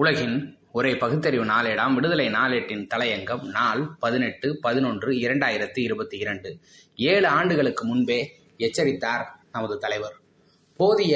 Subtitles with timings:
[0.00, 0.36] உலகின்
[0.72, 6.58] ஒரே பகுத்தறிவு நாளேடாம் விடுதலை நாளேட்டின் தலையங்கம் நாள் பதினெட்டு பதினொன்று இரண்டாயிரத்தி இருபத்தி இரண்டு.
[6.96, 8.18] ஏழு ஆண்டுகளுக்கு முன்பே
[8.56, 10.16] எச்சரித்தார் நமது தலைவர்.
[10.76, 11.14] போதிய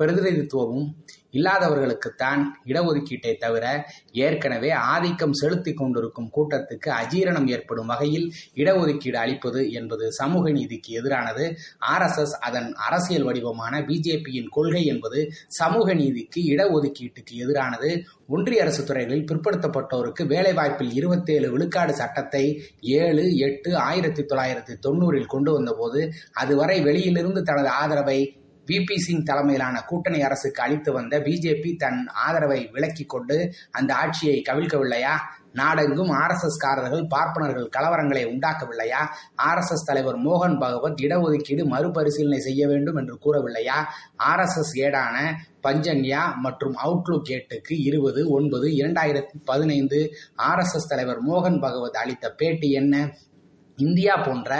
[0.00, 0.88] பிரதிநிதித்துவமும்
[1.32, 3.64] இல்லாதவர்களுக்குத்தான் இடஒதுக்கீட்டை தவிர
[4.12, 11.44] ஏற்கனவே ஆதிக்கம் செலுத்திக் கொண்டிருக்கும் கூட்டத்துக்கு அஜீரணம் ஏற்படும் வகையில் இடஒதுக்கீடு அளிப்பது என்பது சமூக நீதிக்கு எதிரானது.
[11.92, 17.90] ஆர்எஸ்எஸ் அதன் அரசியல் வடிவமான பிஜேபியின் கொள்கை என்பது சமூக நீதிக்கு இடஒதுக்கீட்டுக்கு எதிரானது.
[18.26, 22.44] ஒன்றிய அரசு துறைகளில் பிற்படுத்தப்பட்டோருக்கு வேலைவாய்ப்பில் இருபத்தேழு விழுக்காடு சட்டத்தை
[22.80, 28.18] ஏழு எட்டு ஆயிரத்தி தொள்ளாயிரத்தி தொண்ணூறில் கொண்டு வந்தபோது அதுவரை வெளியிலிருந்து தனது ஆதரவை
[28.70, 33.36] வி பி சிங் தலைமையிலான கூட்டணி அரசுக்கு அளித்து வந்த பிஜேபி தன் ஆதரவை விலக்கிக் கொண்டு
[33.70, 35.14] அந்த ஆட்சியை கவிழ்க்கவில்லையா?
[35.52, 39.00] நாடெங்கும் ஆர் எஸ் எஸ் காரர்கள் பார்ப்பனர்கள் கலவரங்களை உண்டாக்கவில்லையா?
[39.34, 43.78] ஆர் எஸ் எஸ் தலைவர் மோகன் பகவத் இடஒதுக்கீடு மறுபரிசீலனை செய்ய வேண்டும் என்று கூறவில்லையா?
[44.16, 45.16] ஆர் எஸ் எஸ் ஏடான
[45.62, 52.30] பஞ்சன்யா மற்றும் அவுட்லுக் ஏட்டுக்கு இருபது ஒன்பது இரண்டாயிரத்தி பதினைந்து ஆர் எஸ் எஸ் தலைவர் மோகன் பகவத் அளித்த
[52.30, 52.94] பேட்டி என்ன?
[53.86, 54.50] இந்தியா போன்ற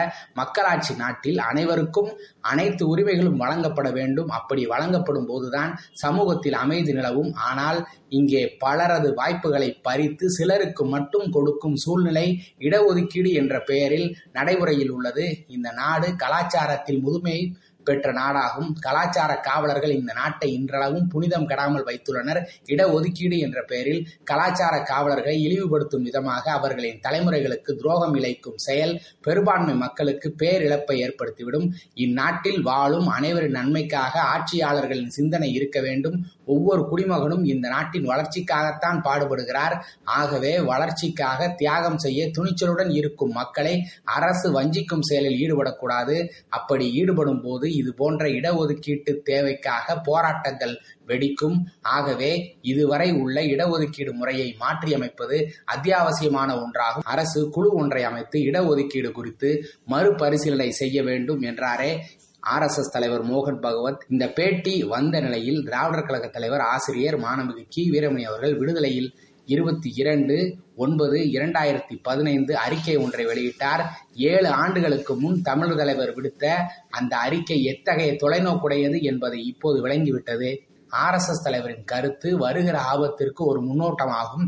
[0.40, 2.10] மக்களாட்சி நாட்டில் அனைவருக்கும்
[2.50, 4.30] அனைத்து உரிமைகளும் வழங்கப்பட வேண்டும்.
[4.38, 7.32] அப்படி வழங்கப்படும் போதுதான் சமூகத்தில் அமைதி நிலவும்.
[7.48, 7.80] ஆனால்
[8.18, 12.26] இங்கே பலரது வாய்ப்புகளை பறித்து சிலருக்கு மட்டும் கொடுக்கும் சூழ்நிலை
[12.66, 15.26] இடஒதுக்கீடு என்ற பெயரில் நடைமுறையில் உள்ளது.
[15.56, 17.38] இந்த நாடு கலாச்சாரத்தில் முதுமை
[17.84, 18.72] பெற்ற நாடாகும்.
[18.80, 22.40] கலாச்சார காவலர்கள் இந்த நாட்டை இன்றளவும் புனிதம் கெடாமல் வைத்துள்ளனர்.
[22.66, 30.96] இடஒதுக்கீடு என்ற பெயரில் கலாச்சார காவலர்களை இழிவுபடுத்தும் விதமாக அவர்களின் தலைமுறைகளுக்கு துரோகம் இழைக்கும் செயல் பெரும்பான்மை மக்களுக்கு பேரிழப்பை
[31.06, 31.68] ஏற்படுத்திவிடும்.
[31.94, 36.26] இந்நாட்டில் வாழும் அனைவரின் நன்மைக்காக ஆட்சியாளர்களின் சிந்தனை இருக்க வேண்டும்.
[36.44, 39.74] ஒவ்வொரு குடிமகனும் இந்த நாட்டின் வளர்ச்சிக்காகத்தான் பாடுபடுகிறார்.
[40.04, 46.28] ஆகவே வளர்ச்சிக்காக தியாகம் செய்ய துணிச்சலுடன் இருக்கும் மக்களை அரசு வஞ்சிக்கும் செயலில் ஈடுபடக்கூடாது.
[46.48, 50.74] அப்படி ஈடுபடும் போது இது போன்ற இடஒதுக்கீட்டு தேவைக்காக போராட்டங்கள்
[51.06, 51.56] வெடிக்கும்.
[51.80, 52.32] ஆகவே
[52.62, 55.38] இதுவரை உள்ள இடஒதுக்கீடு முறையை மாற்றியமைப்பது
[55.74, 57.06] அத்தியாவசியமான ஒன்றாகும்.
[57.14, 59.50] அரசு குழு ஒன்றை அமைத்து இடஒதுக்கீடு குறித்து
[59.84, 61.92] மறுபரிசீலனை செய்ய வேண்டும் என்றாரே
[62.40, 64.02] ஆர் எஸ் எஸ் தலைவர் மோகன் பகவத்.
[64.08, 69.10] இந்த பேட்டி வந்த நிலையில் திராவிடர் கழக தலைவர் ஆசிரியர் மாணவிகை கி வீரமணி அவர்கள் விடுதலையில்
[69.50, 73.82] இருபத்தி இரண்டு ஒன்பது இரண்டாயிரத்தி பதினைந்து அறிக்கை ஒன்றை வெளியிட்டார்.
[74.14, 76.44] ஏழு ஆண்டுகளுக்கு முன் தமிழ் தலைவர் விடுத்த
[76.90, 80.50] அந்த அறிக்கை எத்தகைய தொலைநோக்குடையது என்பதை இப்போது விளங்கிவிட்டது.
[80.88, 84.46] ஆர் எஸ் எஸ் தலைவரின் கருத்து வருகிற ஆபத்திற்கு ஒரு முன்னோட்டமாகும்.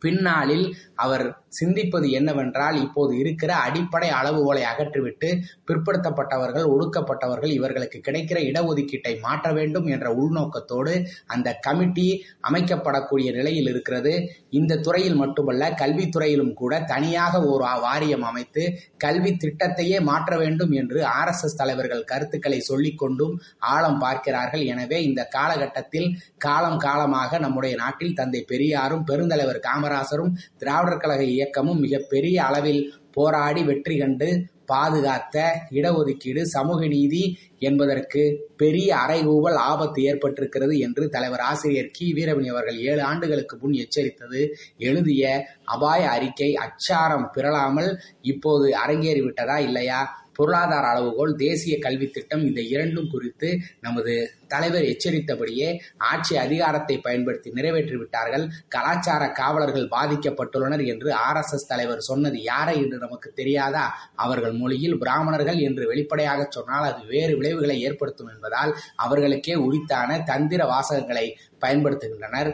[0.00, 5.28] பின்னாளில் அவர் சிந்திப்பது என்னவென்றால் இப்போது இருக்கிற அடிப்படை அளவுகோலை அகற்றிவிட்டு
[5.68, 10.94] பிற்படுத்தப்பட்டவர்கள் ஒடுக்கப்பட்டவர்கள் இவர்களுக்கு கிடைக்கிற இடஒதுக்கீட்டை மாற்ற வேண்டும் என்ற உள்நோக்கத்தோடு
[11.34, 12.08] அந்த கமிட்டி
[12.48, 14.14] அமைக்கப்படக்கூடிய நிலையில் இருக்கிறது.
[14.58, 18.62] இந்த துறையில் மட்டுமல்ல கல்வித்துறையிலும் கூட தனியாக ஒரு வாரியம் அமைத்து
[19.04, 23.34] கல்வி திட்டத்தையே மாற்ற வேண்டும் என்று ஆர் எஸ் எஸ் தலைவர்கள் கருத்துக்களை சொல்லிக்கொண்டும்
[23.74, 24.64] ஆழம் பார்க்கிறார்கள்.
[24.72, 26.08] எனவே இந்த காலகட்டத்தில்
[26.46, 33.96] காலம் காலமாக நம்முடைய நாட்டில் தந்தை பெரியாரும் பெருந்தலைவர் காமராசரும் திராவிடர் கழக இயக்கமும் மிகப்பெரிய அளவில் போராடி வெற்றி
[33.98, 34.28] கண்டு
[34.72, 35.36] பாதுகாத்த
[35.70, 37.20] இடஒதுக்கீடு சமூக நீதி
[37.58, 38.22] என்பதற்கு
[38.56, 42.06] பெரிய அறைகூவல் ஆபத்து ஏற்பட்டிருக்கிறது என்று தலைவர் ஆசிரியர் கி.
[42.12, 44.40] வீரமணி அவர்கள் ஏழு ஆண்டுகளுக்கு முன் எச்சரித்தது.
[44.78, 47.90] எழுதிய அபாய அறிக்கை அச்சாரம் பிறழாமல்
[48.22, 50.00] இப்போது அரங்கேறிவிட்டதா இல்லையா?
[50.36, 53.48] பொருளாதார அளவுகோல் தேசிய கல்வி திட்டம் இந்த இரண்டும் குறித்து
[53.80, 54.14] நமது
[54.46, 55.68] தலைவர் எச்சரித்தபடியே
[56.10, 62.98] ஆட்சி அதிகாரத்தை பயன்படுத்தி நிறைவேற்றிவிட்டார்கள் கலாச்சார காவலர்கள் பாதிக்கப்பட்டுள்ளனர் என்று ஆர் எஸ் எஸ் தலைவர் சொன்னது யாரை என்று
[62.98, 63.84] நமக்கு தெரியாதா?
[64.16, 71.26] அவர்கள் மொழியில் பிராமணர்கள் என்று வெளிப்படையாக சொன்னால் அது வேறு விளைவுகளை ஏற்படுத்தும் என்பதால் அவர்களுக்கே உரித்தான தந்திர வாசகங்களை
[71.60, 72.50] பயன்படுத்துகின்றனர்.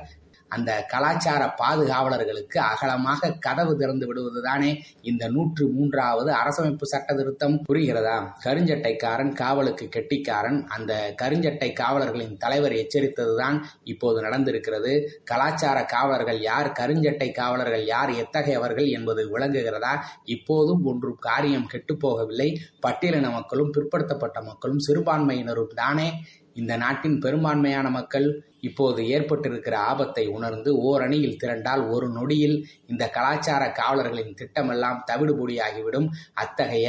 [0.54, 4.70] அந்த கலாச்சார பாதுகாவலர்களுக்கு அகலமாக கதவு திறந்து விடுவதுதானே
[5.02, 8.16] இந்த நூற்று மூன்றாவது அரசமைப்பு சட்ட திருத்தம் புரிகிறதா?
[8.44, 10.92] கருஞ்சட்டைக்காரன் காவலுக்கு கெட்டிக்காரன் அந்த
[11.22, 14.92] கருஞ்சட்டை காவலர்களின் தலைவர் எச்சரித்ததுதான் இப்போது நடந்திருக்கிறது.
[15.24, 19.94] கலாச்சார காவலர்கள் யார் கருஞ்சட்டை காவலர்கள் யார் எத்தகையவர்கள் என்பது விளங்குகிறதா?
[20.24, 22.48] இப்போதும் ஒன்றும் காரியம் கெட்டுப்போகவில்லை
[22.86, 26.08] பட்டியலின மக்களும் பிற்படுத்தப்பட்ட மக்களும் சிறுபான்மையினரும் தானே
[26.54, 28.26] இந்த நாட்டின் பெரும்பான்மையான மக்கள்
[28.60, 32.56] இப்போது ஏற்பட்டிருக்கிற ஆபத்தை உணர்ந்து ஓரணியில் திரண்டால் ஒரு நொடியில்
[32.86, 36.08] இந்த கலாச்சார காவலர்களின் திட்டமெல்லாம் தவிடுபொடியாகிவிடும்.
[36.34, 36.88] அத்தகைய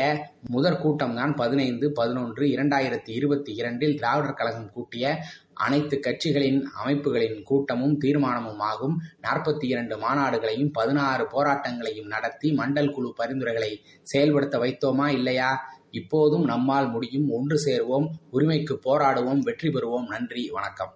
[0.49, 5.15] முதற் கூட்டம்தான் பதினைந்து பதினொன்று இரண்டாயிரத்தி இருபத்தி இரண்டில் திராவிடர் கழகம் கூட்டிய
[5.53, 13.71] அனைத்து கட்சிகளின் அமைப்புகளின் கூட்டமும் தீர்மானமும் ஆகும் நாற்பத்தி இரண்டு மாநாடுகளையும் பதினாறு போராட்டங்களையும் நடத்தி மண்டல் குழு பரிந்துரைகளை
[14.03, 15.51] செயல்படுத்த வைத்தோமா இல்லையா?
[15.93, 20.07] இப்போதும் நம்மால் முடியும் ஒன்று சேர்வோம் உரிமைக்கு போராடுவோம் வெற்றி பெறுவோம்.
[20.07, 20.93] நன்றி வணக்கம்.